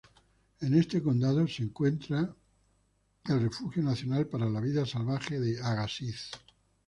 [0.61, 2.27] En este condado se encuentra
[3.25, 6.31] el refugio nacional para la vida salvaje de "Agassiz".